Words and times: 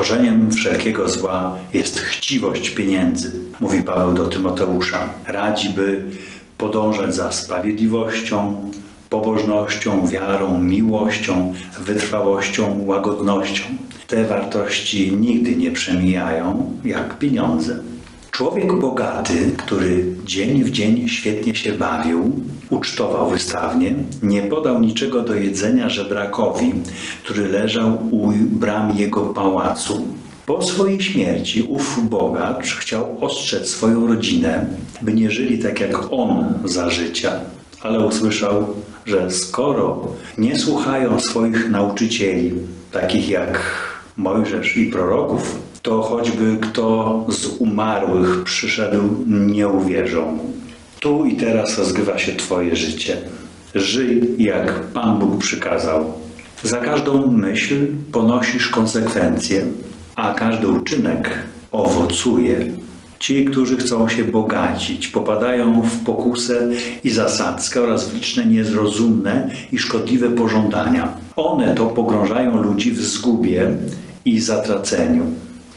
Korzeniem 0.00 0.50
wszelkiego 0.52 1.08
zła 1.08 1.56
jest 1.74 1.98
chciwość 1.98 2.70
pieniędzy, 2.70 3.32
mówi 3.60 3.82
Paweł 3.82 4.14
do 4.14 4.26
Tymoteusza. 4.26 5.08
Radzi, 5.26 5.70
by 5.70 6.04
podążać 6.58 7.14
za 7.14 7.32
sprawiedliwością, 7.32 8.70
pobożnością, 9.10 10.06
wiarą, 10.06 10.58
miłością, 10.58 11.54
wytrwałością, 11.80 12.84
łagodnością. 12.86 13.64
Te 14.06 14.24
wartości 14.24 15.16
nigdy 15.16 15.56
nie 15.56 15.70
przemijają 15.70 16.72
jak 16.84 17.18
pieniądze. 17.18 17.78
Człowiek 18.40 18.72
bogaty, 18.72 19.50
który 19.56 20.04
dzień 20.24 20.64
w 20.64 20.70
dzień 20.70 21.08
świetnie 21.08 21.54
się 21.54 21.72
bawił, 21.72 22.32
ucztował 22.70 23.30
wystawnie, 23.30 23.94
nie 24.22 24.42
podał 24.42 24.80
niczego 24.80 25.22
do 25.22 25.34
jedzenia 25.34 25.88
żebrakowi, 25.88 26.72
który 27.24 27.48
leżał 27.48 27.98
u 28.10 28.32
bram 28.32 28.96
jego 28.98 29.20
pałacu. 29.20 30.04
Po 30.46 30.62
swojej 30.62 31.00
śmierci 31.00 31.62
ów 31.62 32.08
bogacz 32.08 32.74
chciał 32.74 33.24
ostrzec 33.24 33.68
swoją 33.68 34.06
rodzinę, 34.06 34.66
by 35.02 35.14
nie 35.14 35.30
żyli 35.30 35.58
tak 35.58 35.80
jak 35.80 36.12
on 36.12 36.54
za 36.64 36.90
życia, 36.90 37.32
ale 37.82 38.06
usłyszał, 38.06 38.66
że 39.06 39.30
skoro 39.30 40.06
nie 40.38 40.58
słuchają 40.58 41.20
swoich 41.20 41.70
nauczycieli, 41.70 42.52
takich 42.92 43.28
jak 43.28 43.60
Mojżesz 44.16 44.76
i 44.76 44.86
proroków, 44.86 45.69
to 45.82 46.02
choćby 46.02 46.56
kto 46.60 47.24
z 47.28 47.46
umarłych 47.46 48.44
przyszedł, 48.44 49.02
nie 49.26 49.68
uwierzą. 49.68 50.38
Tu 51.00 51.24
i 51.24 51.36
teraz 51.36 51.78
rozgrywa 51.78 52.18
się 52.18 52.32
Twoje 52.32 52.76
życie. 52.76 53.16
Żyj, 53.74 54.34
jak 54.38 54.80
Pan 54.80 55.18
Bóg 55.18 55.38
przykazał. 55.38 56.12
Za 56.62 56.76
każdą 56.76 57.26
myśl 57.26 57.86
ponosisz 58.12 58.68
konsekwencje, 58.68 59.66
a 60.16 60.34
każdy 60.34 60.68
uczynek 60.68 61.38
owocuje. 61.72 62.66
Ci, 63.18 63.44
którzy 63.44 63.76
chcą 63.76 64.08
się 64.08 64.24
bogacić, 64.24 65.08
popadają 65.08 65.82
w 65.82 66.04
pokusę 66.04 66.68
i 67.04 67.10
zasadzkę 67.10 67.80
oraz 67.80 68.08
w 68.08 68.14
liczne 68.14 68.46
niezrozumne 68.46 69.50
i 69.72 69.78
szkodliwe 69.78 70.30
pożądania. 70.30 71.12
One 71.36 71.74
to 71.74 71.86
pogrążają 71.86 72.62
ludzi 72.62 72.92
w 72.92 73.00
zgubie 73.00 73.70
i 74.24 74.40
zatraceniu. 74.40 75.24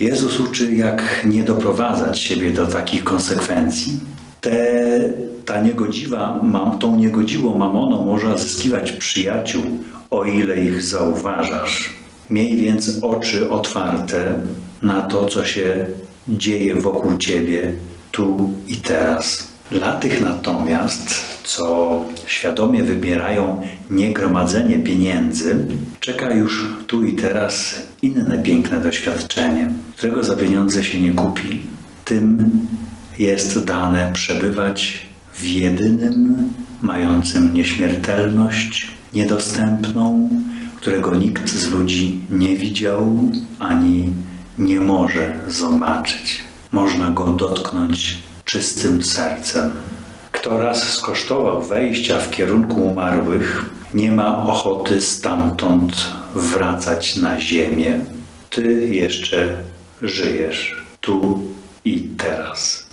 Jezus 0.00 0.40
uczy, 0.40 0.74
jak 0.74 1.24
nie 1.24 1.42
doprowadzać 1.42 2.18
siebie 2.18 2.50
do 2.50 2.66
takich 2.66 3.04
konsekwencji. 3.04 4.00
Te, 4.40 5.00
ta 5.44 5.62
niegodziwa, 5.62 6.40
mam, 6.42 6.78
tą 6.78 6.96
niegodziwą 6.96 7.58
mamoną 7.58 8.04
można 8.04 8.36
zyskiwać 8.36 8.92
przyjaciół, 8.92 9.62
o 10.10 10.24
ile 10.24 10.56
ich 10.56 10.82
zauważasz. 10.82 11.90
Miej 12.30 12.56
więc 12.56 12.98
oczy 13.02 13.50
otwarte 13.50 14.34
na 14.82 15.02
to, 15.02 15.26
co 15.26 15.44
się 15.44 15.86
dzieje 16.28 16.74
wokół 16.74 17.18
ciebie 17.18 17.72
tu 18.12 18.50
i 18.68 18.76
teraz. 18.76 19.48
Dla 19.70 19.92
tych 19.92 20.20
natomiast, 20.20 21.14
co 21.44 22.04
świadomie 22.26 22.82
wybierają 22.82 23.62
niegromadzenie 23.90 24.78
pieniędzy, 24.78 25.66
czeka 26.00 26.30
już 26.30 26.66
tu 26.86 27.04
i 27.04 27.12
teraz 27.12 27.74
inne 28.02 28.42
piękne 28.42 28.80
doświadczenie, 28.80 29.70
którego 29.96 30.24
za 30.24 30.36
pieniądze 30.36 30.84
się 30.84 31.00
nie 31.00 31.12
kupi. 31.12 31.60
Tym 32.04 32.50
jest 33.18 33.64
dane 33.64 34.10
przebywać 34.12 35.06
w 35.34 35.44
jedynym, 35.44 36.52
mającym 36.82 37.54
nieśmiertelność, 37.54 38.90
niedostępną, 39.14 40.30
którego 40.76 41.14
nikt 41.14 41.48
z 41.50 41.70
ludzi 41.70 42.20
nie 42.30 42.56
widział 42.56 43.30
ani 43.58 44.12
nie 44.58 44.80
może 44.80 45.34
zobaczyć. 45.48 46.40
Można 46.72 47.10
go 47.10 47.24
dotknąć 47.24 48.18
czystym 48.44 49.02
sercem. 49.02 49.70
Kto 50.32 50.62
raz 50.62 50.92
skosztował 50.92 51.62
wejścia 51.62 52.18
w 52.18 52.30
kierunku 52.30 52.86
umarłych, 52.86 53.70
nie 53.94 54.12
ma 54.12 54.46
ochoty 54.46 55.00
stamtąd 55.00 56.06
wracać 56.34 57.16
na 57.16 57.40
ziemię. 57.40 58.00
Ty 58.50 58.88
jeszcze 58.88 59.56
żyjesz 60.02 60.76
tu 61.00 61.42
i 61.84 62.00
teraz. 62.00 62.87